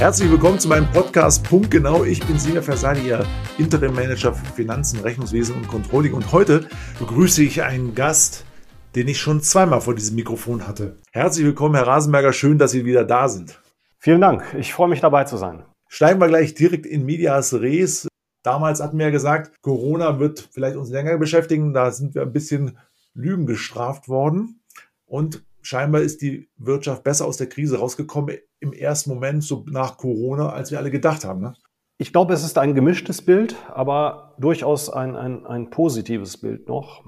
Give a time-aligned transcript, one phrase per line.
[0.00, 2.04] Herzlich willkommen zu meinem Podcast Punkt Genau.
[2.04, 2.62] Ich bin Sina
[3.04, 3.26] Ihr
[3.58, 6.14] Interim Manager für Finanzen, Rechnungswesen und Controlling.
[6.14, 6.66] Und heute
[6.98, 8.46] begrüße ich einen Gast,
[8.94, 10.96] den ich schon zweimal vor diesem Mikrofon hatte.
[11.12, 12.32] Herzlich willkommen, Herr Rasenberger.
[12.32, 13.60] Schön, dass Sie wieder da sind.
[13.98, 14.42] Vielen Dank.
[14.58, 15.64] Ich freue mich dabei zu sein.
[15.86, 18.08] Steigen wir gleich direkt in Medias Res.
[18.42, 21.74] Damals hatten wir ja gesagt, Corona wird vielleicht uns länger beschäftigen.
[21.74, 22.78] Da sind wir ein bisschen
[23.12, 24.62] Lügen gestraft worden.
[25.04, 29.96] Und scheinbar ist die Wirtschaft besser aus der Krise rausgekommen im ersten Moment, so nach
[29.96, 31.40] Corona, als wir alle gedacht haben.
[31.40, 31.54] Ne?
[31.98, 37.04] Ich glaube, es ist ein gemischtes Bild, aber durchaus ein, ein, ein positives Bild noch.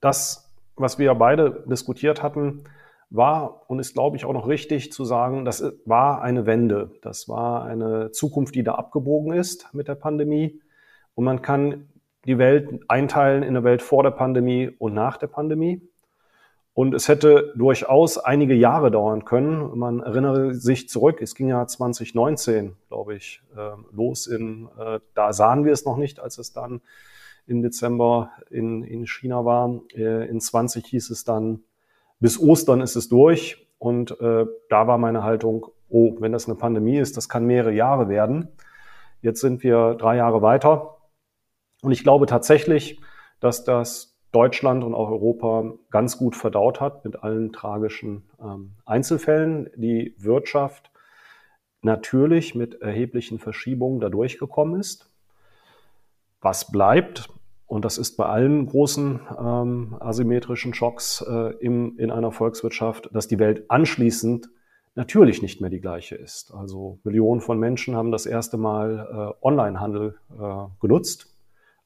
[0.00, 2.64] Das, was wir beide diskutiert hatten,
[3.10, 6.90] war und ist, glaube ich, auch noch richtig zu sagen, das war eine Wende.
[7.02, 10.60] Das war eine Zukunft, die da abgebogen ist mit der Pandemie.
[11.14, 11.88] Und man kann
[12.26, 15.80] die Welt einteilen in eine Welt vor der Pandemie und nach der Pandemie.
[16.74, 19.78] Und es hätte durchaus einige Jahre dauern können.
[19.78, 25.32] Man erinnere sich zurück, es ging ja 2019, glaube ich, ähm, los in, äh, da
[25.32, 26.80] sahen wir es noch nicht, als es dann
[27.46, 29.82] im Dezember in, in China war.
[29.94, 31.62] Äh, in 20 hieß es dann,
[32.18, 33.68] bis Ostern ist es durch.
[33.78, 37.72] Und äh, da war meine Haltung, oh, wenn das eine Pandemie ist, das kann mehrere
[37.72, 38.48] Jahre werden.
[39.20, 40.96] Jetzt sind wir drei Jahre weiter.
[41.82, 43.00] Und ich glaube tatsächlich,
[43.38, 49.70] dass das Deutschland und auch Europa ganz gut verdaut hat mit allen tragischen ähm, Einzelfällen.
[49.76, 50.90] Die Wirtschaft
[51.82, 55.10] natürlich mit erheblichen Verschiebungen da durchgekommen ist.
[56.40, 57.28] Was bleibt,
[57.66, 63.28] und das ist bei allen großen ähm, asymmetrischen Schocks äh, im, in einer Volkswirtschaft, dass
[63.28, 64.48] die Welt anschließend
[64.94, 66.52] natürlich nicht mehr die gleiche ist.
[66.52, 71.34] Also Millionen von Menschen haben das erste Mal äh, Onlinehandel äh, genutzt.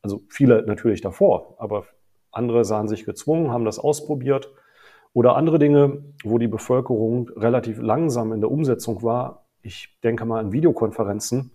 [0.02, 1.84] Also viele natürlich davor, aber
[2.30, 4.52] andere sahen sich gezwungen, haben das ausprobiert.
[5.12, 9.46] Oder andere Dinge, wo die Bevölkerung relativ langsam in der Umsetzung war.
[9.62, 11.50] Ich denke mal an Videokonferenzen.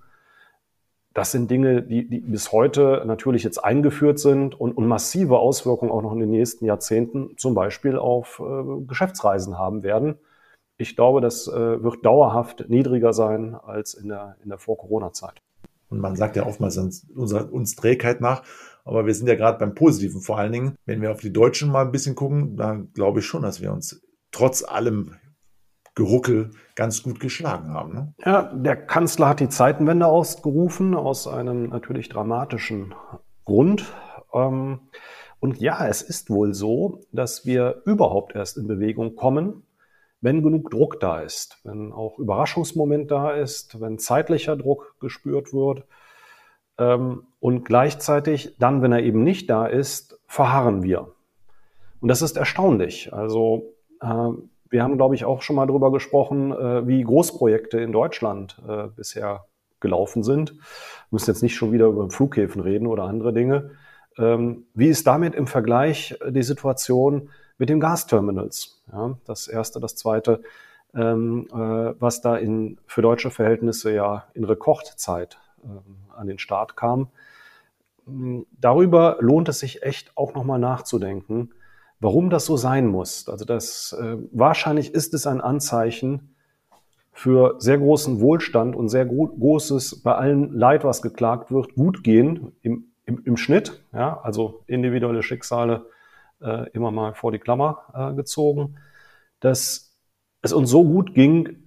[1.14, 5.92] Das sind Dinge, die, die bis heute natürlich jetzt eingeführt sind und, und, massive Auswirkungen
[5.92, 10.16] auch noch in den nächsten Jahrzehnten zum Beispiel auf äh, Geschäftsreisen haben werden.
[10.78, 15.42] Ich glaube, das äh, wird dauerhaft niedriger sein als in der, in der Vor-Corona-Zeit.
[15.90, 18.42] Und man sagt ja oftmals uns, uns Trägheit nach.
[18.86, 20.76] Aber wir sind ja gerade beim Positiven vor allen Dingen.
[20.86, 23.72] Wenn wir auf die Deutschen mal ein bisschen gucken, dann glaube ich schon, dass wir
[23.72, 24.02] uns
[24.32, 25.16] trotz allem
[25.96, 27.94] Geruckel ganz gut geschlagen haben.
[27.94, 28.14] Ne?
[28.26, 32.96] Ja, der Kanzler hat die Zeitenwende ausgerufen aus einem natürlich dramatischen
[33.46, 33.94] Grund.
[34.34, 34.80] Ähm,
[35.40, 39.64] und ja, es ist wohl so, dass wir überhaupt erst in Bewegung kommen,
[40.20, 45.86] wenn genug Druck da ist, wenn auch Überraschungsmoment da ist, wenn zeitlicher Druck gespürt wird
[46.78, 51.10] ähm, und gleichzeitig dann, wenn er eben nicht da ist, verharren wir.
[52.00, 53.14] Und das ist erstaunlich.
[53.14, 54.30] Also äh,
[54.70, 58.88] wir haben, glaube ich, auch schon mal darüber gesprochen, äh, wie Großprojekte in Deutschland äh,
[58.88, 59.46] bisher
[59.80, 60.52] gelaufen sind.
[60.54, 60.58] Wir
[61.12, 63.72] müssen jetzt nicht schon wieder über Flughäfen reden oder andere Dinge.
[64.18, 68.82] Ähm, wie ist damit im Vergleich die Situation mit den Gasterminals?
[68.92, 70.42] Ja, das erste, das zweite,
[70.96, 71.56] ähm, äh,
[72.00, 75.40] was da in, für deutsche Verhältnisse ja in Rekordzeit
[76.16, 77.08] an den Start kam.
[78.06, 81.52] Hm, darüber lohnt es sich echt auch nochmal nachzudenken,
[82.00, 83.30] warum das so sein muss.
[83.30, 86.36] Also das äh, wahrscheinlich ist es ein Anzeichen
[87.14, 92.54] für sehr großen Wohlstand und sehr großes bei allen Leid, was geklagt wird, gut gehen
[92.62, 93.84] im, im, im Schnitt.
[93.94, 95.86] Ja, also individuelle Schicksale
[96.42, 98.78] äh, immer mal vor die Klammer äh, gezogen,
[99.40, 99.96] dass
[100.42, 101.58] es uns so gut ging,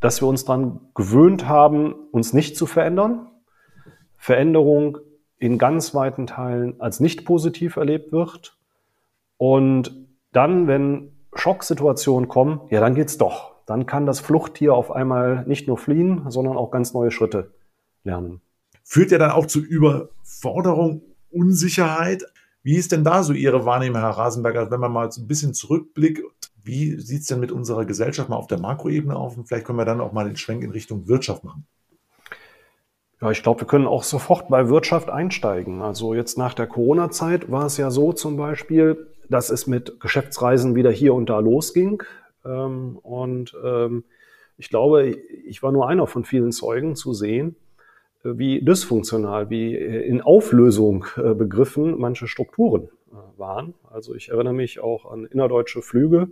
[0.00, 3.28] dass wir uns daran gewöhnt haben, uns nicht zu verändern,
[4.26, 4.98] Veränderung
[5.38, 8.58] in ganz weiten Teilen als nicht positiv erlebt wird.
[9.36, 9.94] Und
[10.32, 13.54] dann, wenn Schocksituationen kommen, ja, dann geht's doch.
[13.66, 17.52] Dann kann das Fluchttier auf einmal nicht nur fliehen, sondern auch ganz neue Schritte
[18.02, 18.40] lernen.
[18.82, 22.24] Führt ja dann auch zu Überforderung, Unsicherheit.
[22.64, 25.54] Wie ist denn da so Ihre Wahrnehmung, Herr Rasenberger, wenn man mal so ein bisschen
[25.54, 26.24] zurückblickt?
[26.64, 29.36] Wie sieht's denn mit unserer Gesellschaft mal auf der Makroebene auf?
[29.36, 31.64] Und vielleicht können wir dann auch mal den Schwenk in Richtung Wirtschaft machen.
[33.26, 35.82] Ja, ich glaube, wir können auch sofort bei Wirtschaft einsteigen.
[35.82, 40.76] Also jetzt nach der Corona-Zeit war es ja so zum Beispiel, dass es mit Geschäftsreisen
[40.76, 42.04] wieder hier und da losging.
[42.44, 44.04] Ähm, und ähm,
[44.58, 47.56] ich glaube, ich war nur einer von vielen Zeugen zu sehen,
[48.22, 52.90] äh, wie dysfunktional, wie äh, in Auflösung äh, begriffen manche Strukturen
[53.36, 53.74] waren.
[53.90, 56.28] Also ich erinnere mich auch an innerdeutsche Flüge,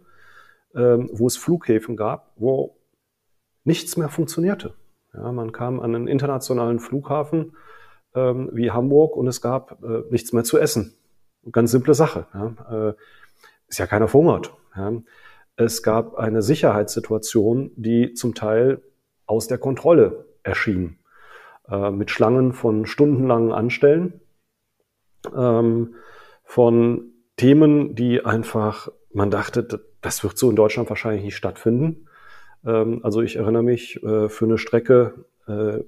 [0.77, 2.77] ähm, wo es Flughäfen gab, wo
[3.65, 4.75] nichts mehr funktionierte.
[5.15, 7.57] Ja, man kam an einen internationalen Flughafen
[8.15, 10.95] ähm, wie Hamburg und es gab äh, nichts mehr zu essen.
[11.51, 12.27] Ganz simple Sache.
[12.35, 12.89] Ja.
[12.89, 12.95] Äh,
[13.69, 14.53] ist ja keiner verhungert.
[14.77, 14.93] Ja.
[15.57, 18.83] Es gab eine Sicherheitssituation, die zum Teil
[19.27, 20.99] aus der Kontrolle erschien.
[21.69, 24.21] Äh, mit Schlangen von stundenlangen Anstellen,
[25.35, 25.95] ähm,
[26.45, 32.07] von Themen, die einfach, man dachte, das wird so in Deutschland wahrscheinlich nicht stattfinden.
[32.65, 35.81] Ähm, also ich erinnere mich äh, für eine Strecke äh,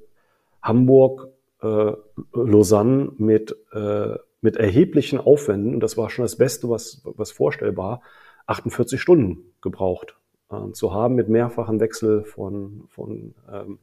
[0.63, 1.29] Hamburg,
[1.63, 1.93] äh,
[2.33, 8.03] Lausanne mit, äh, mit erheblichen Aufwänden, und das war schon das Beste, was, was vorstellbar,
[8.47, 10.17] 48 Stunden gebraucht
[10.51, 13.79] äh, zu haben mit mehrfachen Wechsel von, von ähm,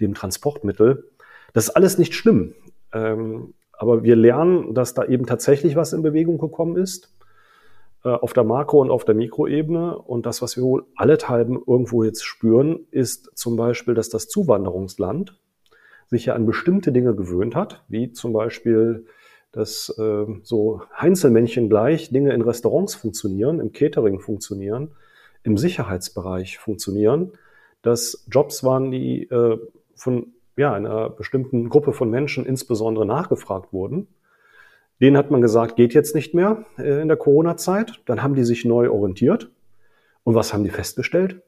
[0.00, 1.10] dem Transportmittel.
[1.52, 2.54] Das ist alles nicht schlimm.
[2.92, 7.14] Ähm, aber wir lernen, dass da eben tatsächlich was in Bewegung gekommen ist
[8.10, 9.98] auf der Makro- und auf der Mikroebene.
[9.98, 15.40] Und das, was wir wohl allenthalben irgendwo jetzt spüren, ist zum Beispiel, dass das Zuwanderungsland
[16.06, 19.06] sich ja an bestimmte Dinge gewöhnt hat, wie zum Beispiel,
[19.52, 24.92] dass äh, so Heinzelmännchen gleich Dinge in Restaurants funktionieren, im Catering funktionieren,
[25.42, 27.32] im Sicherheitsbereich funktionieren,
[27.82, 29.58] dass Jobs waren, die äh,
[29.94, 34.08] von ja, einer bestimmten Gruppe von Menschen insbesondere nachgefragt wurden.
[35.00, 38.02] Denen hat man gesagt, geht jetzt nicht mehr äh, in der Corona-Zeit.
[38.06, 39.50] Dann haben die sich neu orientiert.
[40.22, 41.42] Und was haben die festgestellt?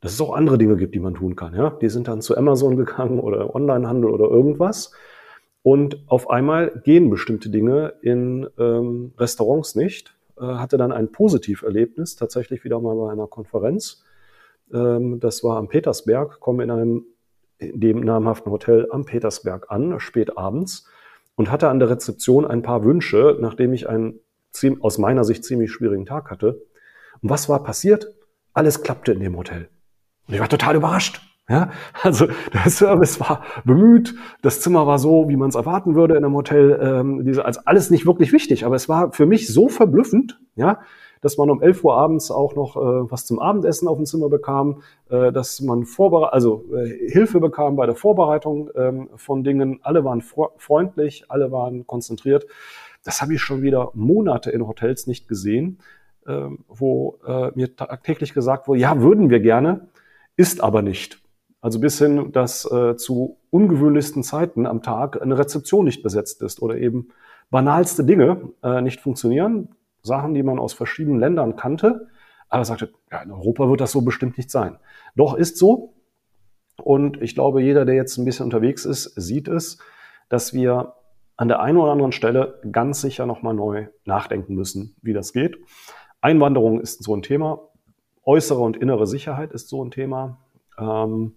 [0.00, 1.54] Dass es auch andere Dinge gibt, die man tun kann.
[1.54, 1.70] Ja?
[1.80, 4.92] Die sind dann zu Amazon gegangen oder Onlinehandel oder irgendwas.
[5.62, 10.16] Und auf einmal gehen bestimmte Dinge in ähm, Restaurants nicht.
[10.36, 14.02] Äh, hatte dann ein Positiverlebnis, tatsächlich wieder mal bei einer Konferenz.
[14.72, 17.06] Ähm, das war am Petersberg, komme in einem
[17.58, 20.88] in dem namhaften Hotel am Petersberg an, spät abends,
[21.36, 24.20] und hatte an der Rezeption ein paar Wünsche, nachdem ich einen
[24.80, 26.62] aus meiner Sicht ziemlich schwierigen Tag hatte.
[27.22, 28.06] Und was war passiert?
[28.52, 29.68] Alles klappte in dem Hotel.
[30.28, 31.22] Und ich war total überrascht.
[31.48, 31.70] Ja,
[32.02, 36.24] also der Service war bemüht, das Zimmer war so, wie man es erwarten würde in
[36.24, 36.78] einem Hotel.
[36.80, 40.80] Ähm, diese, also alles nicht wirklich wichtig, aber es war für mich so verblüffend, ja,
[41.22, 44.28] dass man um 11 Uhr abends auch noch äh, was zum Abendessen auf dem Zimmer
[44.28, 49.80] bekam, äh, dass man Vorbere also äh, Hilfe bekam bei der Vorbereitung ähm, von Dingen.
[49.82, 52.46] Alle waren freundlich, alle waren konzentriert.
[53.04, 55.78] Das habe ich schon wieder Monate in Hotels nicht gesehen,
[56.26, 59.88] äh, wo äh, mir tagtäglich gesagt wurde, ja, würden wir gerne,
[60.36, 61.22] ist aber nicht.
[61.60, 66.60] Also bis hin, dass äh, zu ungewöhnlichsten Zeiten am Tag eine Rezeption nicht besetzt ist
[66.60, 67.08] oder eben
[67.50, 69.68] banalste Dinge äh, nicht funktionieren.
[70.02, 72.08] Sachen, die man aus verschiedenen Ländern kannte,
[72.48, 74.78] aber sagte, ja, in Europa wird das so bestimmt nicht sein.
[75.16, 75.94] Doch ist so.
[76.82, 79.78] Und ich glaube, jeder, der jetzt ein bisschen unterwegs ist, sieht es,
[80.28, 80.94] dass wir
[81.36, 85.56] an der einen oder anderen Stelle ganz sicher nochmal neu nachdenken müssen, wie das geht.
[86.20, 87.68] Einwanderung ist so ein Thema.
[88.24, 90.38] Äußere und innere Sicherheit ist so ein Thema.
[90.78, 91.36] Ähm,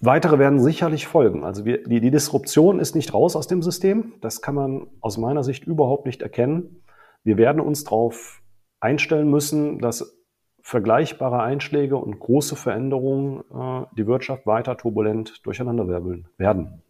[0.00, 1.44] Weitere werden sicherlich folgen.
[1.44, 4.14] Also wir, die, die Disruption ist nicht raus aus dem System.
[4.20, 6.82] Das kann man aus meiner Sicht überhaupt nicht erkennen.
[7.24, 8.42] Wir werden uns darauf
[8.80, 10.16] einstellen müssen, dass
[10.62, 16.82] vergleichbare Einschläge und große Veränderungen äh, die Wirtschaft weiter turbulent durcheinanderwirbeln werden.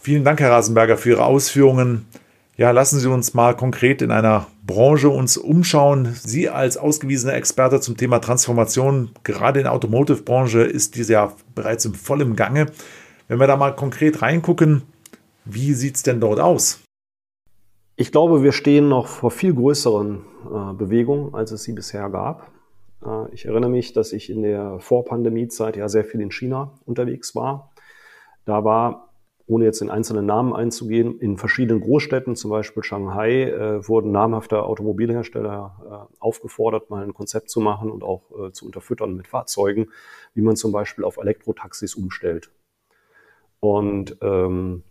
[0.00, 2.06] Vielen Dank, Herr Rasenberger, für Ihre Ausführungen.
[2.56, 6.14] Ja, lassen Sie uns mal konkret in einer Branche uns umschauen.
[6.14, 11.84] Sie als ausgewiesener Experte zum Thema Transformation, gerade in der Automotive-Branche ist diese ja bereits
[11.84, 12.66] im vollen Gange.
[13.26, 14.82] Wenn wir da mal konkret reingucken,
[15.44, 16.80] wie sieht es denn dort aus?
[17.96, 22.52] Ich glaube, wir stehen noch vor viel größeren äh, Bewegungen, als es sie bisher gab.
[23.04, 27.34] Äh, ich erinnere mich, dass ich in der Vorpandemiezeit ja sehr viel in China unterwegs
[27.34, 27.72] war.
[28.44, 29.03] Da war
[29.46, 34.62] ohne jetzt in einzelne Namen einzugehen, in verschiedenen Großstädten, zum Beispiel Shanghai, äh, wurden namhafte
[34.62, 39.88] Automobilhersteller äh, aufgefordert, mal ein Konzept zu machen und auch äh, zu unterfüttern mit Fahrzeugen,
[40.32, 42.50] wie man zum Beispiel auf Elektrotaxis umstellt.
[43.60, 44.82] Und ähm,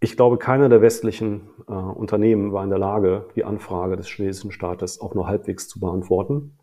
[0.00, 4.52] ich glaube, keiner der westlichen äh, Unternehmen war in der Lage, die Anfrage des chinesischen
[4.52, 6.58] Staates auch nur halbwegs zu beantworten.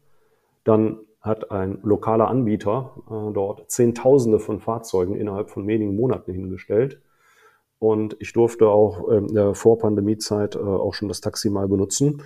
[0.64, 7.00] Dann hat ein lokaler Anbieter äh, dort Zehntausende von Fahrzeugen innerhalb von wenigen Monaten hingestellt.
[7.80, 12.24] Und ich durfte auch in der Vorpandemiezeit äh, auch schon das Taxi mal benutzen.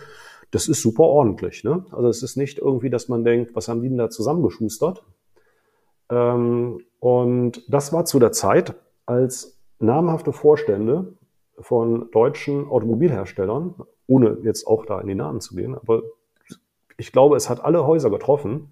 [0.52, 1.64] Das ist super ordentlich.
[1.64, 1.86] Ne?
[1.92, 5.04] Also es ist nicht irgendwie, dass man denkt, was haben die denn da zusammengeschustert?
[6.10, 8.76] Ähm, und das war zu der Zeit,
[9.06, 11.14] als namhafte Vorstände
[11.60, 13.76] von deutschen Automobilherstellern,
[14.08, 16.04] ohne jetzt auch da in die Namen zu gehen, aber
[16.98, 18.72] ich glaube, es hat alle Häuser getroffen,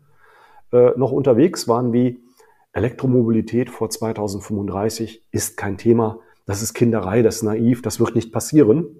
[0.74, 2.20] äh, noch unterwegs waren wie
[2.74, 8.34] Elektromobilität vor 2035 ist kein Thema, das ist Kinderei, das ist naiv, das wird nicht
[8.34, 9.00] passieren.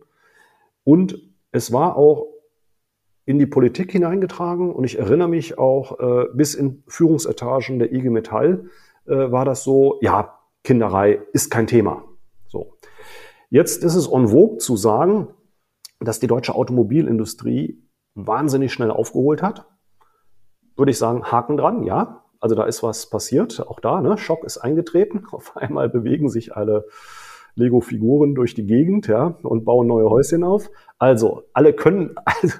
[0.84, 1.20] Und
[1.52, 2.28] es war auch
[3.26, 8.10] in die Politik hineingetragen und ich erinnere mich auch äh, bis in Führungsetagen der IG
[8.10, 8.70] Metall
[9.06, 12.04] äh, war das so, ja, Kinderei ist kein Thema.
[12.48, 12.78] So.
[13.50, 15.30] Jetzt ist es en vogue zu sagen,
[16.00, 17.82] dass die deutsche Automobilindustrie
[18.14, 19.66] wahnsinnig schnell aufgeholt hat
[20.76, 22.24] würde ich sagen, Haken dran, ja.
[22.40, 23.66] Also da ist was passiert.
[23.68, 24.18] Auch da, ne?
[24.18, 25.26] Schock ist eingetreten.
[25.32, 26.86] Auf einmal bewegen sich alle
[27.56, 30.72] Lego-Figuren durch die Gegend, ja, und bauen neue Häuschen auf.
[30.98, 32.58] Also, alle können also,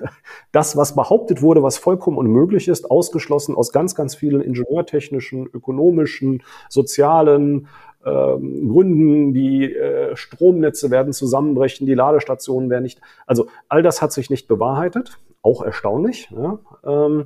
[0.52, 6.44] das, was behauptet wurde, was vollkommen unmöglich ist, ausgeschlossen aus ganz, ganz vielen ingenieurtechnischen, ökonomischen,
[6.70, 7.68] sozialen
[8.06, 9.34] ähm, Gründen.
[9.34, 13.02] Die äh, Stromnetze werden zusammenbrechen, die Ladestationen werden nicht.
[13.26, 15.18] Also, all das hat sich nicht bewahrheitet.
[15.42, 16.30] Auch erstaunlich.
[16.32, 16.60] Ja.
[16.86, 17.26] Ähm,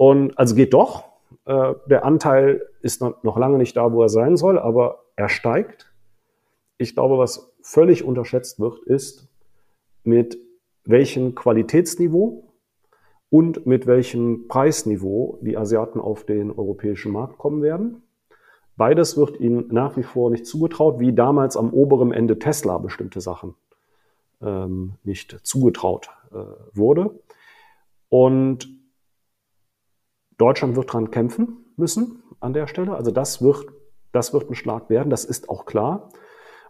[0.00, 1.04] und also geht doch.
[1.44, 5.90] Äh, der Anteil ist noch lange nicht da, wo er sein soll, aber er steigt
[6.80, 9.28] ich glaube, was völlig unterschätzt wird, ist,
[10.02, 10.38] mit
[10.84, 12.48] welchem Qualitätsniveau
[13.28, 18.02] und mit welchem Preisniveau die Asiaten auf den europäischen Markt kommen werden.
[18.76, 23.20] Beides wird ihnen nach wie vor nicht zugetraut, wie damals am oberen Ende Tesla bestimmte
[23.20, 23.54] Sachen
[24.40, 26.36] ähm, nicht zugetraut äh,
[26.72, 27.10] wurde.
[28.08, 28.70] Und
[30.40, 32.94] Deutschland wird dran kämpfen müssen an der Stelle.
[32.94, 33.66] Also das wird,
[34.12, 36.10] das wird ein Schlag werden, das ist auch klar.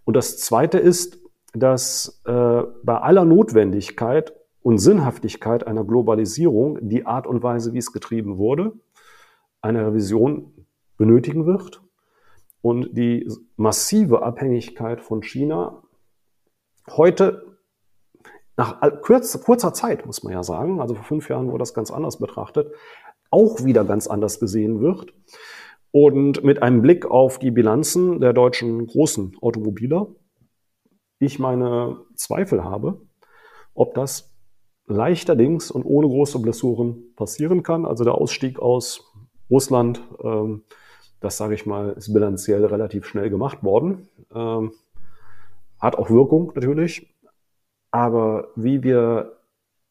[0.05, 1.21] Und das Zweite ist,
[1.53, 7.93] dass äh, bei aller Notwendigkeit und Sinnhaftigkeit einer Globalisierung die Art und Weise, wie es
[7.93, 8.73] getrieben wurde,
[9.61, 11.83] eine Revision benötigen wird.
[12.63, 15.83] Und die massive Abhängigkeit von China
[16.89, 17.47] heute
[18.57, 21.91] nach kurzer, kurzer Zeit, muss man ja sagen, also vor fünf Jahren wurde das ganz
[21.91, 22.71] anders betrachtet,
[23.31, 25.13] auch wieder ganz anders gesehen wird.
[25.93, 30.09] Und mit einem Blick auf die Bilanzen der deutschen großen Automobiler,
[31.19, 33.01] ich meine Zweifel habe,
[33.75, 34.33] ob das
[34.87, 37.87] leichterdings und ohne große Blessuren passieren kann.
[37.87, 39.13] Also der Ausstieg aus
[39.51, 40.65] Russland, ähm,
[41.21, 44.09] das sage ich mal, ist bilanziell relativ schnell gemacht worden.
[44.35, 44.73] Ähm,
[45.79, 47.15] hat auch Wirkung natürlich.
[47.91, 49.39] Aber wie wir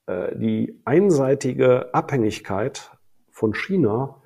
[0.08, 2.92] äh, die einseitige Abhängigkeit
[3.40, 4.18] von China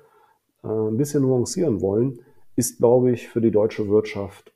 [0.64, 2.18] äh, ein bisschen nuancieren wollen,
[2.56, 4.52] ist, glaube ich, für die deutsche Wirtschaft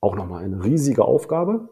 [0.00, 1.68] auch nochmal eine riesige Aufgabe.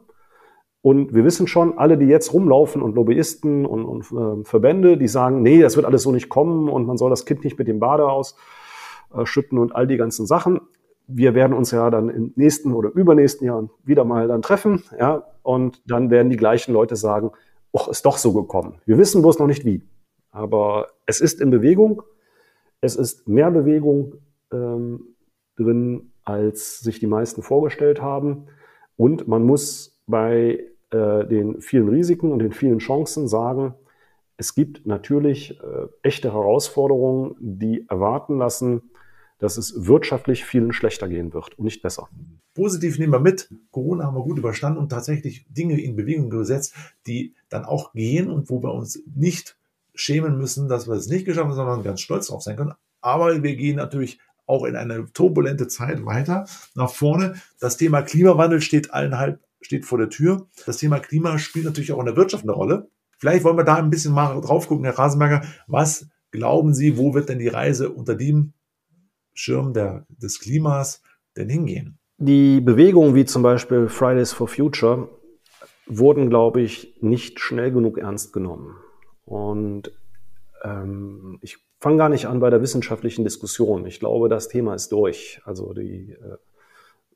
[0.82, 5.08] Und wir wissen schon, alle, die jetzt rumlaufen und Lobbyisten und, und äh, Verbände, die
[5.08, 7.68] sagen, nee, das wird alles so nicht kommen und man soll das Kind nicht mit
[7.68, 10.60] dem Bade ausschütten und all die ganzen Sachen.
[11.06, 15.24] Wir werden uns ja dann im nächsten oder übernächsten Jahr wieder mal dann treffen, ja,
[15.42, 17.30] und dann werden die gleichen Leute sagen,
[17.72, 18.80] oh, ist doch so gekommen.
[18.86, 19.82] Wir wissen bloß noch nicht wie.
[20.30, 22.02] Aber es ist in Bewegung
[22.80, 24.14] es ist mehr Bewegung
[24.52, 25.14] ähm,
[25.56, 28.46] drin, als sich die meisten vorgestellt haben.
[28.96, 33.74] Und man muss bei äh, den vielen Risiken und den vielen Chancen sagen,
[34.36, 38.90] es gibt natürlich äh, echte Herausforderungen, die erwarten lassen,
[39.38, 42.08] dass es wirtschaftlich vielen schlechter gehen wird und nicht besser.
[42.54, 43.50] Positiv nehmen wir mit.
[43.70, 46.74] Corona haben wir gut überstanden und tatsächlich Dinge in Bewegung gesetzt,
[47.06, 49.59] die dann auch gehen und wo wir uns nicht
[50.00, 52.74] schämen müssen, dass wir es nicht geschafft haben, sondern ganz stolz drauf sein können.
[53.00, 57.34] Aber wir gehen natürlich auch in eine turbulente Zeit weiter nach vorne.
[57.60, 60.48] Das Thema Klimawandel steht allenhalb, steht vor der Tür.
[60.66, 62.88] Das Thema Klima spielt natürlich auch in der Wirtschaft eine Rolle.
[63.18, 65.42] Vielleicht wollen wir da ein bisschen mal drauf gucken, Herr Rasenberger.
[65.66, 68.54] Was glauben Sie, wo wird denn die Reise unter dem
[69.34, 71.02] Schirm der, des Klimas
[71.36, 71.98] denn hingehen?
[72.18, 75.08] Die Bewegungen wie zum Beispiel Fridays for Future
[75.86, 78.76] wurden, glaube ich, nicht schnell genug ernst genommen.
[79.30, 79.92] Und
[80.64, 83.86] ähm, ich fange gar nicht an bei der wissenschaftlichen Diskussion.
[83.86, 85.40] Ich glaube, das Thema ist durch.
[85.44, 86.36] Also die äh,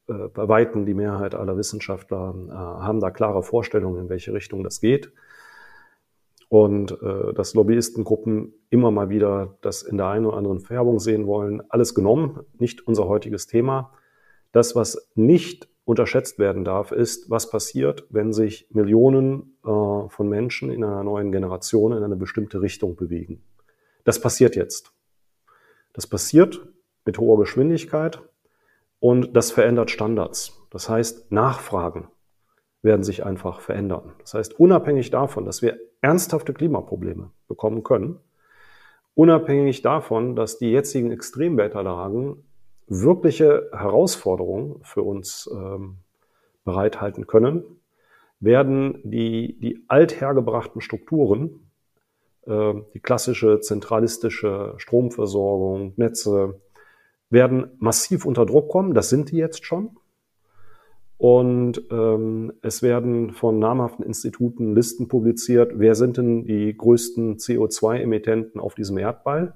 [0.09, 4.63] äh, bei Weitem die Mehrheit aller Wissenschaftler äh, haben da klare Vorstellungen, in welche Richtung
[4.63, 5.13] das geht.
[6.49, 11.27] Und äh, dass Lobbyistengruppen immer mal wieder das in der einen oder anderen Färbung sehen
[11.27, 13.93] wollen, alles genommen, nicht unser heutiges Thema.
[14.53, 20.71] Das, was nicht unterschätzt werden darf, ist, was passiert, wenn sich Millionen äh, von Menschen
[20.71, 23.43] in einer neuen Generation in eine bestimmte Richtung bewegen.
[24.05, 24.93] Das passiert jetzt.
[25.93, 26.67] Das passiert
[27.05, 28.23] mit hoher Geschwindigkeit
[28.99, 30.67] und das verändert Standards.
[30.71, 32.09] Das heißt, Nachfragen
[32.83, 34.13] werden sich einfach verändern.
[34.19, 38.21] Das heißt, unabhängig davon, dass wir ernsthafte Klimaprobleme bekommen können,
[39.15, 42.45] unabhängig davon, dass die jetzigen Extremwetterlagen
[42.87, 45.99] wirkliche Herausforderungen für uns ähm,
[46.65, 47.65] bereithalten können,
[48.41, 51.71] werden die, die althergebrachten Strukturen,
[52.47, 56.61] äh, die klassische zentralistische Stromversorgung, Netze,
[57.31, 58.95] werden massiv unter Druck kommen.
[58.95, 59.97] Das sind die jetzt schon.
[61.17, 68.61] Und ähm, es werden von namhaften Instituten Listen publiziert, wer sind denn die größten CO2-Emittenten
[68.61, 69.55] auf diesem Erdball.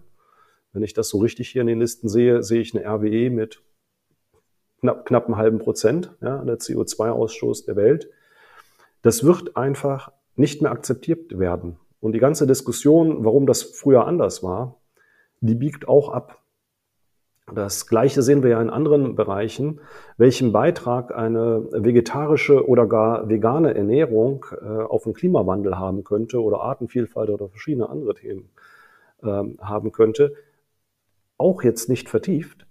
[0.73, 3.63] Wenn ich das so richtig hier in den Listen sehe, sehe ich eine RWE mit
[4.81, 8.11] knapp, knapp einem halben Prozent, ja, der CO2-Ausstoß der Welt.
[9.03, 11.79] Das wird einfach nicht mehr akzeptiert werden.
[12.01, 14.81] Und die ganze Diskussion, warum das früher anders war,
[15.41, 16.43] die biegt auch ab.
[17.55, 19.81] Das Gleiche sehen wir ja in anderen Bereichen,
[20.19, 26.61] welchen Beitrag eine vegetarische oder gar vegane Ernährung äh, auf den Klimawandel haben könnte oder
[26.61, 28.51] Artenvielfalt oder verschiedene andere Themen
[29.23, 30.35] äh, haben könnte.
[31.38, 32.66] Auch jetzt nicht vertieft.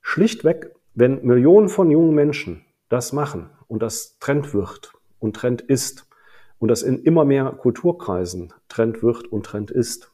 [0.00, 6.08] Schlichtweg, wenn Millionen von jungen Menschen das machen und das Trend wird und Trend ist
[6.58, 10.12] und das in immer mehr Kulturkreisen Trend wird und Trend ist,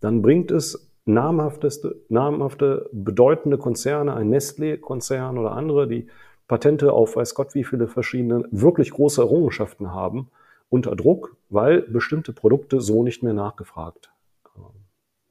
[0.00, 6.08] dann bringt es namhafteste, namhafte, bedeutende Konzerne, ein Nestlé-Konzern oder andere, die
[6.48, 10.30] Patente auf weiß Gott wie viele verschiedene wirklich große Errungenschaften haben,
[10.68, 14.10] unter Druck, weil bestimmte Produkte so nicht mehr nachgefragt
[14.56, 14.60] äh,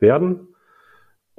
[0.01, 0.49] werden.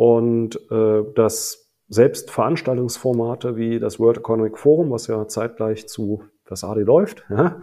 [0.00, 6.64] Und äh, dass selbst Veranstaltungsformate wie das World Economic Forum, was ja zeitgleich zu das
[6.64, 7.60] AD läuft, ja,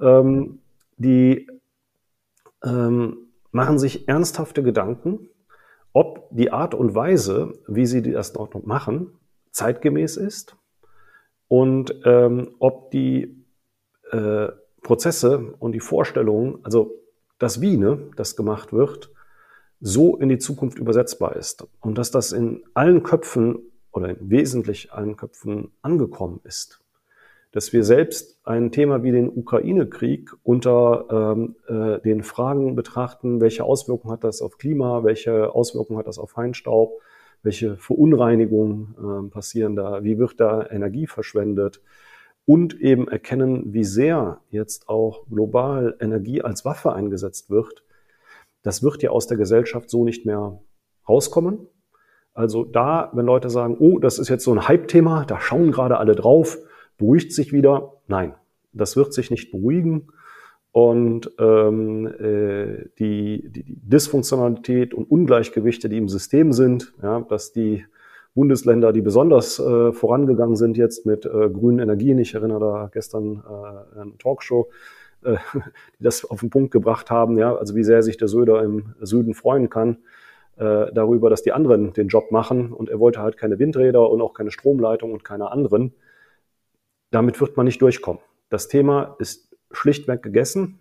[0.00, 0.58] ähm,
[0.96, 1.48] die
[2.64, 5.30] ähm, machen sich ernsthafte Gedanken
[5.92, 9.18] ob die Art und Weise, wie sie das dort machen,
[9.50, 10.56] zeitgemäß ist
[11.48, 13.44] und ähm, ob die
[14.10, 14.48] äh,
[14.82, 16.94] Prozesse und die Vorstellungen, also
[17.38, 19.12] das Wie, ne, das gemacht wird,
[19.82, 23.58] so in die Zukunft übersetzbar ist und dass das in allen Köpfen
[23.92, 26.82] oder in wesentlich allen Köpfen angekommen ist
[27.52, 33.64] dass wir selbst ein Thema wie den Ukraine-Krieg unter ähm, äh, den Fragen betrachten, welche
[33.64, 37.00] Auswirkungen hat das auf Klima, welche Auswirkungen hat das auf Feinstaub,
[37.42, 41.82] welche Verunreinigungen äh, passieren da, wie wird da Energie verschwendet
[42.46, 47.84] und eben erkennen, wie sehr jetzt auch global Energie als Waffe eingesetzt wird.
[48.62, 50.60] Das wird ja aus der Gesellschaft so nicht mehr
[51.08, 51.66] rauskommen.
[52.34, 55.98] Also da, wenn Leute sagen, oh, das ist jetzt so ein Hype-Thema, da schauen gerade
[55.98, 56.58] alle drauf,
[57.02, 57.94] Beruhigt sich wieder?
[58.06, 58.34] Nein,
[58.72, 60.08] das wird sich nicht beruhigen.
[60.70, 67.84] Und ähm, äh, die, die, Dysfunktionalität und Ungleichgewichte, die im System sind, ja, dass die
[68.34, 73.42] Bundesländer, die besonders äh, vorangegangen sind jetzt mit äh, grünen Energien, ich erinnere da gestern
[73.44, 74.70] äh, eine Talkshow,
[75.24, 75.36] äh,
[75.98, 78.94] die das auf den Punkt gebracht haben, ja, also wie sehr sich der Söder im
[79.00, 79.98] Süden freuen kann
[80.56, 84.20] äh, darüber, dass die anderen den Job machen und er wollte halt keine Windräder und
[84.20, 85.94] auch keine Stromleitung und keine anderen.
[87.10, 88.22] Damit wird man nicht durchkommen.
[88.48, 90.80] Das Thema ist schlichtweg gegessen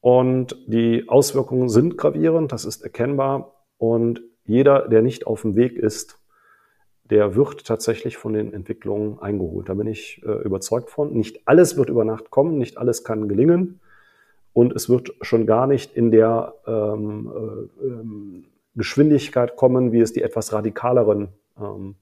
[0.00, 5.76] und die Auswirkungen sind gravierend, das ist erkennbar und jeder, der nicht auf dem Weg
[5.76, 6.17] ist,
[7.10, 9.68] der wird tatsächlich von den Entwicklungen eingeholt.
[9.68, 11.12] Da bin ich äh, überzeugt von.
[11.12, 13.80] Nicht alles wird über Nacht kommen, nicht alles kann gelingen
[14.52, 18.44] und es wird schon gar nicht in der ähm, äh, ähm,
[18.74, 21.28] Geschwindigkeit kommen, wie es die etwas radikaleren
[21.60, 21.96] ähm,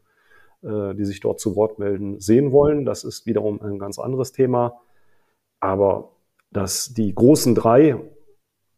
[0.63, 2.85] äh, die sich dort zu Wort melden, sehen wollen.
[2.85, 4.81] Das ist wiederum ein ganz anderes Thema.
[5.61, 6.13] Aber
[6.51, 7.97] dass die großen drei,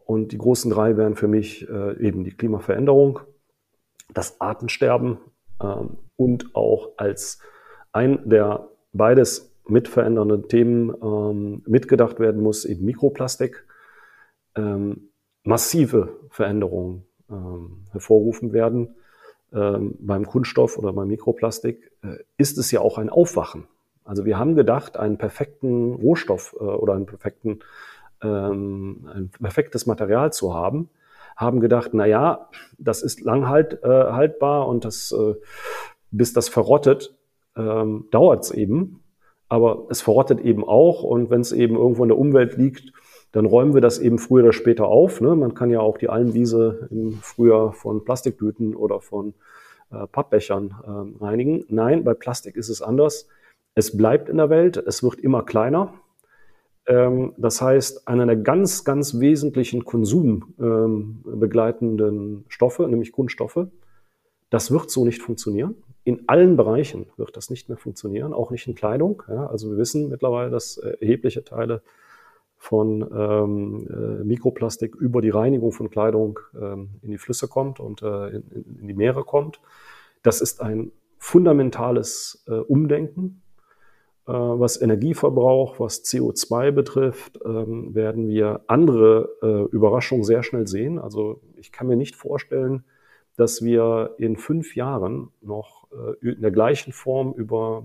[0.05, 3.21] und die großen drei wären für mich äh, eben die Klimaveränderung,
[4.13, 5.19] das Artensterben
[5.63, 7.39] ähm, und auch als
[7.93, 13.65] ein der beides mitverändernden Themen ähm, mitgedacht werden muss, eben Mikroplastik,
[14.57, 15.11] ähm,
[15.45, 18.97] massive Veränderungen ähm, hervorrufen werden
[19.53, 23.67] ähm, beim Kunststoff oder beim Mikroplastik, äh, ist es ja auch ein Aufwachen.
[24.05, 27.61] Also wir haben gedacht, einen perfekten Rohstoff äh, oder einen perfekten,
[28.23, 30.89] ähm, ein perfektes Material zu haben,
[31.37, 35.35] haben gedacht, na ja, das ist langhalt, äh, haltbar und das, äh,
[36.11, 37.17] bis das verrottet,
[37.57, 39.03] ähm, dauert es eben.
[39.49, 42.93] Aber es verrottet eben auch und wenn es eben irgendwo in der Umwelt liegt,
[43.33, 45.21] dann räumen wir das eben früher oder später auf.
[45.21, 45.35] Ne?
[45.37, 49.35] Man kann ja auch die Almwiese im Frühjahr von Plastiktüten oder von
[49.91, 51.65] äh, Pappbechern äh, reinigen.
[51.69, 53.29] Nein, bei Plastik ist es anders.
[53.75, 55.95] Es bleibt in der Welt, es wird immer kleiner.
[56.87, 63.67] Ähm, das heißt, einer der ganz, ganz wesentlichen konsumbegleitenden ähm, Stoffe, nämlich Kunststoffe,
[64.51, 65.75] das wird so nicht funktionieren.
[66.09, 69.23] In allen Bereichen wird das nicht mehr funktionieren, auch nicht in Kleidung.
[69.29, 71.83] Ja, also wir wissen mittlerweile, dass äh, erhebliche Teile
[72.57, 78.01] von ähm, äh, Mikroplastik über die Reinigung von Kleidung ähm, in die Flüsse kommt und
[78.01, 78.43] äh, in,
[78.81, 79.61] in, die Meere kommt.
[80.23, 83.43] Das ist ein fundamentales äh, Umdenken.
[84.27, 90.99] Äh, was Energieverbrauch, was CO2 betrifft, ähm, werden wir andere äh, Überraschungen sehr schnell sehen.
[90.99, 92.85] Also ich kann mir nicht vorstellen,
[93.39, 97.85] dass wir in fünf Jahren noch äh, in der gleichen Form über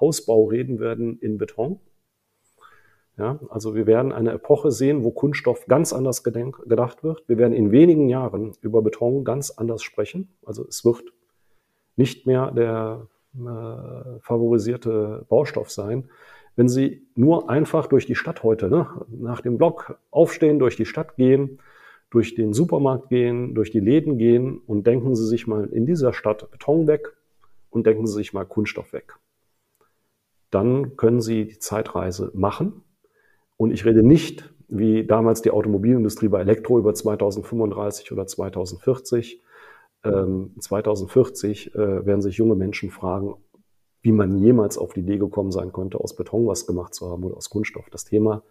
[0.00, 1.80] Hausbau reden werden in Beton
[3.16, 7.22] ja, also wir werden eine Epoche sehen, wo Kunststoff ganz anders gedacht wird.
[7.28, 10.34] Wir werden in wenigen Jahren über Beton ganz anders sprechen.
[10.44, 11.04] Also es wird
[11.94, 16.10] nicht mehr der äh, favorisierte Baustoff sein.
[16.56, 20.86] Wenn Sie nur einfach durch die Stadt heute, ne, nach dem Block aufstehen, durch die
[20.86, 21.60] Stadt gehen,
[22.14, 26.12] durch den Supermarkt gehen, durch die Läden gehen und denken Sie sich mal in dieser
[26.12, 27.14] Stadt Beton weg,
[27.74, 29.18] und denken Sie sich mal Kunststoff weg.
[30.50, 32.84] Dann können Sie die Zeitreise machen.
[33.56, 39.42] Und ich rede nicht, wie damals die Automobilindustrie bei Elektro über 2035 oder 2040.
[40.04, 43.34] Ähm, 2040 äh, werden sich junge Menschen fragen,
[44.02, 47.24] wie man jemals auf die Idee gekommen sein könnte, aus Beton was gemacht zu haben
[47.24, 47.90] oder aus Kunststoff.
[47.90, 48.42] Das Thema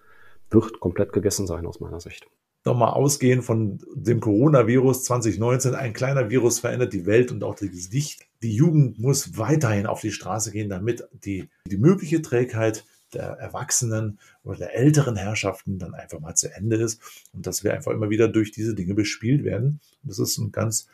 [0.49, 2.27] wird komplett gegessen sein aus meiner Sicht.
[2.65, 7.69] Nochmal ausgehend von dem Coronavirus 2019, ein kleiner Virus verändert die Welt und auch das
[7.69, 8.21] Gesicht.
[8.41, 14.19] Die Jugend muss weiterhin auf die Straße gehen, damit die, die mögliche Trägheit der Erwachsenen
[14.43, 17.01] oder der älteren Herrschaften dann einfach mal zu Ende ist
[17.33, 19.79] und dass wir einfach immer wieder durch diese Dinge bespielt werden.
[20.03, 20.87] Das ist ein ganz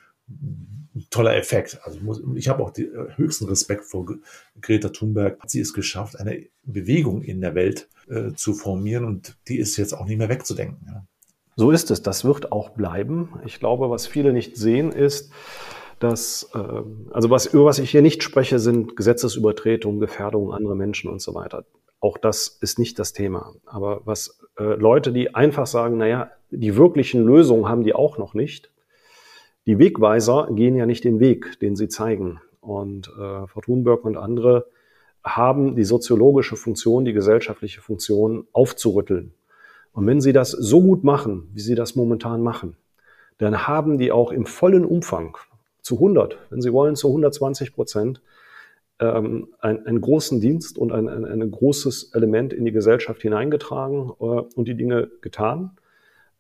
[1.10, 1.80] toller Effekt.
[1.84, 4.06] Also muss, ich habe auch den äh, höchsten Respekt vor
[4.62, 5.40] Greta Thunberg.
[5.48, 9.94] Sie es geschafft, eine Bewegung in der Welt äh, zu formieren und die ist jetzt
[9.94, 10.86] auch nicht mehr wegzudenken.
[10.88, 11.06] Ja.
[11.60, 12.02] So ist es.
[12.02, 13.34] Das wird auch bleiben.
[13.46, 15.34] Ich glaube, was viele nicht sehen, ist,
[16.00, 21.12] dass, äh, also was, über was ich hier nicht spreche, sind Gesetzesübertretungen, Gefährdungen anderer Menschen
[21.12, 21.66] und so weiter.
[22.00, 23.56] Auch das ist nicht das Thema.
[23.66, 28.34] Aber was äh, Leute, die einfach sagen, naja, die wirklichen Lösungen haben die auch noch
[28.34, 28.72] nicht,
[29.66, 32.40] die Wegweiser gehen ja nicht den Weg, den sie zeigen.
[32.62, 34.68] Und äh, Frau Thunberg und andere
[35.26, 39.34] haben die soziologische Funktion, die gesellschaftliche Funktion aufzurütteln.
[39.94, 42.76] Und wenn sie das so gut machen, wie sie das momentan machen,
[43.38, 45.38] dann haben die auch im vollen Umfang
[45.82, 48.22] zu 100, wenn sie wollen, zu 120 Prozent
[49.00, 54.12] ähm, einen, einen großen Dienst und ein, ein, ein großes Element in die Gesellschaft hineingetragen
[54.20, 55.72] äh, und die Dinge getan.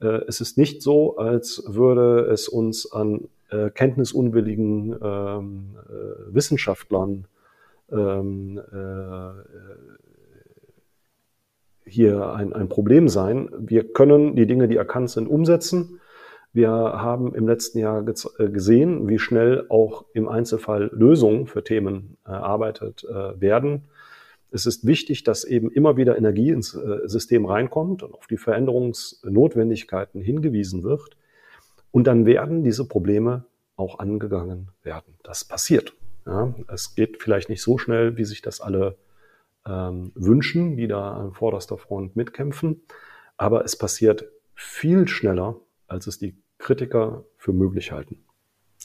[0.01, 7.25] Äh, es ist nicht so, als würde es uns an äh, kenntnisunwilligen ähm, äh, Wissenschaftlern
[7.91, 8.61] ähm,
[11.89, 13.49] hier ein, ein Problem sein.
[13.57, 15.99] Wir können die Dinge, die erkannt sind, umsetzen.
[16.53, 23.05] Wir haben im letzten Jahr gesehen, wie schnell auch im Einzelfall Lösungen für Themen erarbeitet
[23.37, 23.83] werden.
[24.51, 28.37] Es ist wichtig, dass eben immer wieder Energie ins äh, System reinkommt und auf die
[28.37, 31.17] Veränderungsnotwendigkeiten hingewiesen wird.
[31.91, 35.15] Und dann werden diese Probleme auch angegangen werden.
[35.23, 35.93] Das passiert.
[36.25, 38.97] Ja, es geht vielleicht nicht so schnell, wie sich das alle
[39.69, 42.81] ähm, wünschen, die da an vorderster Front mitkämpfen.
[43.37, 48.25] Aber es passiert viel schneller, als es die Kritiker für möglich halten.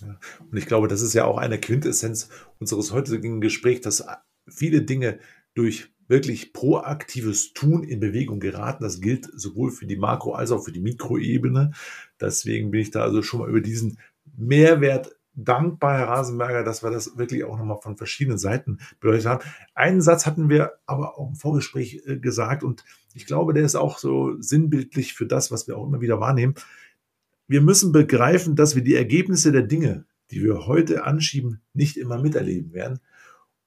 [0.00, 0.18] Ja,
[0.50, 4.06] und ich glaube, das ist ja auch eine Quintessenz unseres heutigen Gesprächs, dass
[4.46, 5.18] viele Dinge
[5.54, 8.82] durch wirklich proaktives Tun in Bewegung geraten.
[8.82, 11.72] Das gilt sowohl für die Makro- als auch für die Mikroebene.
[12.20, 13.98] Deswegen bin ich da also schon mal über diesen
[14.36, 19.44] Mehrwert dankbar, Herr Rasenberger, dass wir das wirklich auch nochmal von verschiedenen Seiten beleuchtet haben.
[19.74, 23.76] Einen Satz hatten wir aber auch im Vorgespräch äh, gesagt und ich glaube, der ist
[23.76, 26.54] auch so sinnbildlich für das, was wir auch immer wieder wahrnehmen.
[27.46, 32.18] Wir müssen begreifen, dass wir die Ergebnisse der Dinge, die wir heute anschieben, nicht immer
[32.18, 33.00] miterleben werden.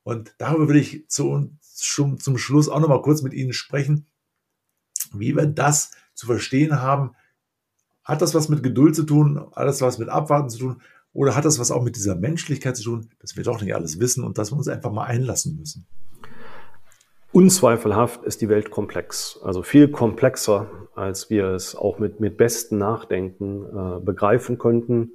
[0.03, 4.05] Und darüber will ich zu, schon zum Schluss auch noch mal kurz mit Ihnen sprechen,
[5.13, 7.11] wie wir das zu verstehen haben.
[8.03, 9.37] Hat das was mit Geduld zu tun?
[9.55, 10.81] Hat das was mit Abwarten zu tun?
[11.17, 13.99] Oder hat das was auch mit dieser Menschlichkeit zu tun, dass wir doch nicht alles
[13.99, 15.87] wissen und dass wir uns einfach mal einlassen müssen?
[17.31, 22.77] Unzweifelhaft ist die Welt komplex, also viel komplexer, als wir es auch mit, mit bestem
[22.77, 25.13] Nachdenken äh, begreifen könnten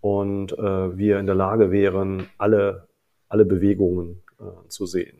[0.00, 2.86] und äh, wir in der Lage wären, alle,
[3.28, 5.18] alle Bewegungen äh, zu sehen.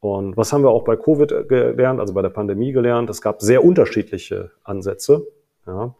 [0.00, 3.10] Und was haben wir auch bei Covid gelernt, also bei der Pandemie gelernt?
[3.10, 5.26] Es gab sehr unterschiedliche Ansätze,
[5.66, 5.94] ja,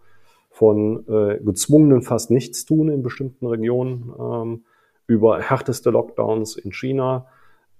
[0.61, 4.65] von äh, gezwungenen fast nichts tun in bestimmten Regionen, ähm,
[5.07, 7.29] über härteste Lockdowns in China,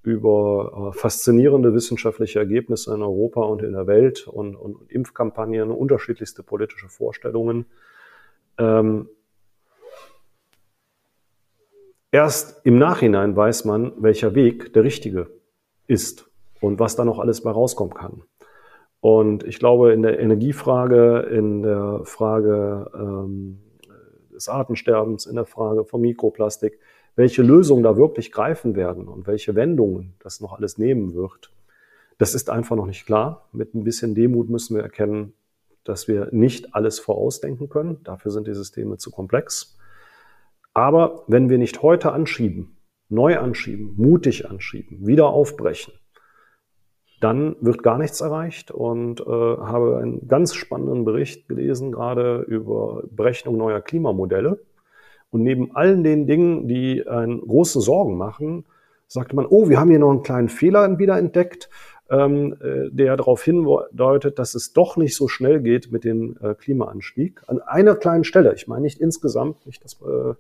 [0.03, 6.43] über äh, faszinierende wissenschaftliche Ergebnisse in Europa und in der Welt und, und Impfkampagnen, unterschiedlichste
[6.43, 7.67] politische Vorstellungen.
[8.57, 9.11] Ähm,
[12.13, 15.29] Erst im Nachhinein weiß man, welcher Weg der richtige
[15.87, 16.31] ist
[16.63, 18.23] und was da noch alles bei rauskommen kann.
[19.01, 23.61] Und ich glaube, in der Energiefrage, in der Frage ähm,
[24.33, 26.79] des Artensterbens, in der Frage von Mikroplastik,
[27.17, 31.51] welche Lösungen da wirklich greifen werden und welche Wendungen das noch alles nehmen wird,
[32.19, 33.49] das ist einfach noch nicht klar.
[33.53, 35.33] Mit ein bisschen Demut müssen wir erkennen,
[35.85, 38.03] dass wir nicht alles vorausdenken können.
[38.05, 39.79] Dafür sind die Systeme zu komplex.
[40.75, 42.77] Aber wenn wir nicht heute anschieben,
[43.09, 45.95] neu anschieben, mutig anschieben, wieder aufbrechen,
[47.21, 53.03] dann wird gar nichts erreicht und äh, habe einen ganz spannenden Bericht gelesen, gerade über
[53.11, 54.61] Berechnung neuer Klimamodelle.
[55.31, 58.65] Und neben allen den Dingen, die einen großen Sorgen machen,
[59.07, 61.69] sagte man, oh, wir haben hier noch einen kleinen Fehler wieder entdeckt,
[62.11, 66.55] ähm, äh, der darauf hindeutet, dass es doch nicht so schnell geht mit dem äh,
[66.55, 67.43] Klimaanstieg.
[67.47, 70.35] An einer kleinen Stelle, ich meine nicht insgesamt, nicht das äh,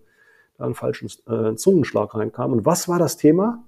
[0.59, 2.53] einen falschen äh, Zungenschlag reinkam.
[2.53, 3.65] Und was war das Thema?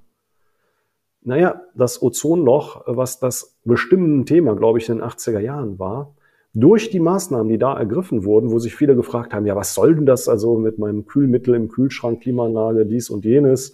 [1.24, 6.14] Naja, das Ozonloch, was das bestimmende Thema, glaube ich, in den 80er Jahren war,
[6.54, 9.94] durch die Maßnahmen, die da ergriffen wurden, wo sich viele gefragt haben, ja, was soll
[9.94, 13.72] denn das also mit meinem Kühlmittel im Kühlschrank, Klimaanlage, dies und jenes?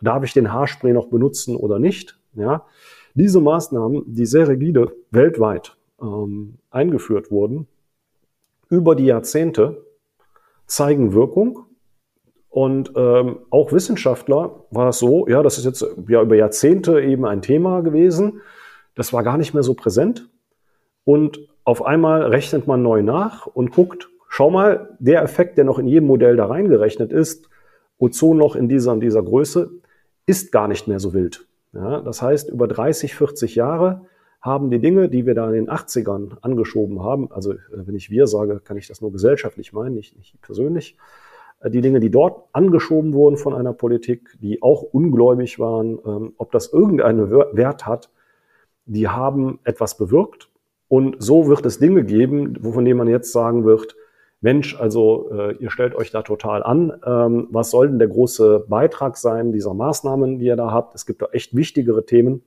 [0.00, 2.18] Darf ich den Haarspray noch benutzen oder nicht?
[2.34, 2.64] Ja,
[3.14, 7.66] diese Maßnahmen, die sehr rigide weltweit ähm, eingeführt wurden,
[8.68, 9.84] über die Jahrzehnte,
[10.66, 11.65] zeigen Wirkung.
[12.56, 17.26] Und ähm, auch Wissenschaftler war es so, ja, das ist jetzt ja über Jahrzehnte eben
[17.26, 18.40] ein Thema gewesen.
[18.94, 20.30] Das war gar nicht mehr so präsent.
[21.04, 25.78] Und auf einmal rechnet man neu nach und guckt, schau mal, der Effekt, der noch
[25.78, 27.50] in jedem Modell da reingerechnet ist,
[27.98, 29.72] Ozonloch in dieser, in dieser Größe,
[30.24, 31.46] ist gar nicht mehr so wild.
[31.74, 34.06] Ja, das heißt, über 30, 40 Jahre
[34.40, 38.08] haben die Dinge, die wir da in den 80ern angeschoben haben, also äh, wenn ich
[38.08, 40.96] wir sage, kann ich das nur gesellschaftlich meinen, nicht, nicht persönlich,
[41.64, 46.52] die Dinge, die dort angeschoben wurden von einer Politik, die auch ungläubig waren, ähm, ob
[46.52, 48.10] das irgendeinen Wert hat,
[48.84, 50.48] die haben etwas bewirkt.
[50.88, 53.96] Und so wird es Dinge geben, von denen man jetzt sagen wird,
[54.40, 56.92] Mensch, also äh, ihr stellt euch da total an.
[57.04, 60.94] Ähm, was soll denn der große Beitrag sein dieser Maßnahmen, die ihr da habt?
[60.94, 62.42] Es gibt da echt wichtigere Themen.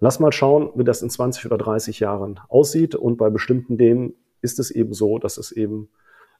[0.00, 2.94] Lass mal schauen, wie das in 20 oder 30 Jahren aussieht.
[2.96, 5.88] Und bei bestimmten Themen ist es eben so, dass es eben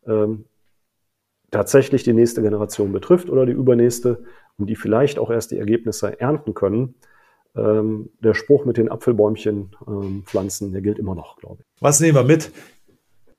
[0.07, 0.45] ähm,
[1.53, 4.25] tatsächlich die nächste Generation betrifft oder die übernächste
[4.59, 6.97] und die vielleicht auch erst die Ergebnisse ernten können.
[7.55, 11.83] Ähm, der Spruch mit den Apfelbäumchen ähm, pflanzen, der gilt immer noch, glaube ich.
[11.83, 12.51] Was nehmen wir mit?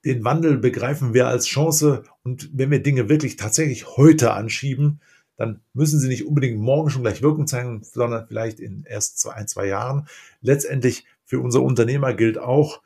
[0.05, 4.99] den Wandel begreifen wir als Chance und wenn wir Dinge wirklich tatsächlich heute anschieben,
[5.37, 9.33] dann müssen sie nicht unbedingt morgen schon gleich Wirkung zeigen, sondern vielleicht in erst zwei,
[9.33, 10.07] ein, zwei Jahren.
[10.41, 12.81] Letztendlich für unsere Unternehmer gilt auch,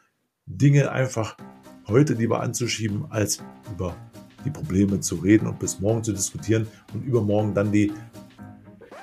[0.46, 1.36] Dinge einfach
[1.88, 3.96] heute lieber anzuschieben, als über
[4.46, 7.92] die Probleme zu reden und bis morgen zu diskutieren und übermorgen dann die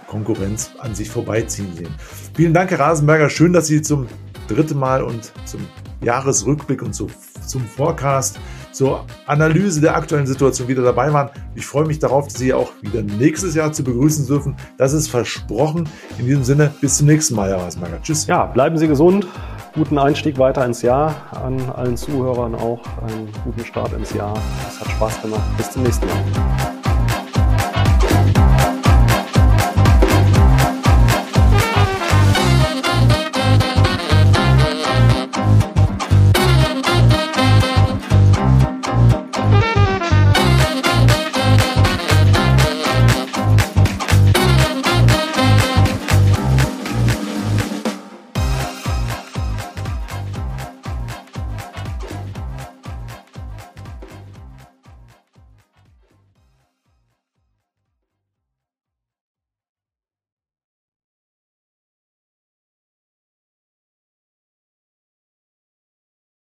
[0.07, 1.95] Konkurrenz an sich vorbeiziehen sehen.
[2.35, 3.31] Vielen Dank, Herr Rasenberger.
[3.31, 4.07] Schön, dass Sie zum
[4.49, 5.61] dritten Mal und zum
[6.03, 7.09] Jahresrückblick und so
[7.47, 8.39] zum Forecast,
[8.73, 11.31] zur Analyse der aktuellen Situation wieder dabei waren.
[11.55, 14.57] Ich freue mich darauf, Sie auch wieder nächstes Jahr zu begrüßen dürfen.
[14.77, 15.89] Das ist versprochen.
[16.19, 18.01] In diesem Sinne, bis zum nächsten Mal, Herr Reismacher.
[18.03, 18.27] Tschüss.
[18.27, 19.27] Ja, bleiben Sie gesund.
[19.75, 21.17] Guten Einstieg weiter ins Jahr.
[21.33, 24.35] An allen Zuhörern auch einen guten Start ins Jahr.
[24.69, 25.43] Es hat Spaß gemacht.
[25.57, 26.74] Bis zum nächsten Mal.